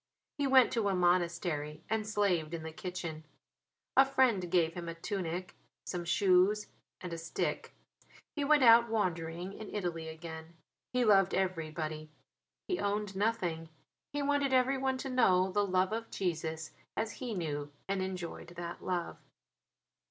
[0.39, 3.23] He went to a monastery and slaved in the kitchen.
[3.95, 5.53] A friend gave him a tunic,
[5.85, 6.65] some shoes,
[7.01, 7.75] and a stick.
[8.35, 10.55] He went out wandering in Italy again.
[10.91, 12.09] He loved everybody;
[12.67, 13.69] he owned nothing;
[14.11, 18.83] he wanted everyone to know the love of Jesus as he knew and enjoyed that
[18.83, 19.17] love.